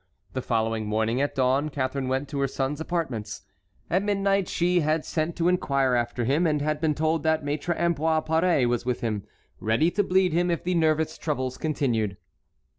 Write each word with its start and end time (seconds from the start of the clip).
The 0.33 0.41
following 0.41 0.87
morning 0.87 1.21
at 1.21 1.35
dawn 1.35 1.69
Catharine 1.69 2.07
went 2.07 2.27
to 2.29 2.39
her 2.39 2.47
son's 2.47 2.81
apartments. 2.81 3.43
At 3.87 4.01
midnight 4.01 4.47
she 4.49 4.79
had 4.79 5.05
sent 5.05 5.35
to 5.35 5.47
inquire 5.47 5.93
after 5.93 6.25
him, 6.25 6.47
and 6.47 6.59
had 6.59 6.81
been 6.81 6.95
told 6.95 7.21
that 7.21 7.45
Maître 7.45 7.77
Ambroise 7.77 8.23
Paré 8.25 8.67
was 8.67 8.83
with 8.83 9.01
him, 9.01 9.27
ready 9.59 9.91
to 9.91 10.03
bleed 10.03 10.33
him 10.33 10.49
if 10.49 10.63
the 10.63 10.73
nervous 10.73 11.19
troubles 11.19 11.59
continued. 11.59 12.17